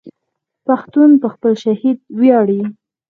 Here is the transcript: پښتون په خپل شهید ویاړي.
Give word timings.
پښتون 0.65 1.09
په 1.21 1.27
خپل 1.33 1.53
شهید 1.63 1.97
ویاړي. 2.19 2.61